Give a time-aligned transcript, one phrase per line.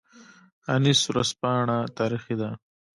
[0.73, 2.49] انیس ورځپاڼه تاریخي ده